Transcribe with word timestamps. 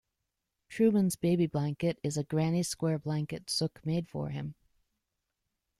Truman's 0.67 1.15
baby 1.15 1.45
blanket 1.45 1.99
is 2.01 2.17
a 2.17 2.23
"granny 2.23 2.63
square" 2.63 2.97
blanket 2.97 3.51
Sook 3.51 3.85
made 3.85 4.07
for 4.09 4.29
him. 4.29 4.55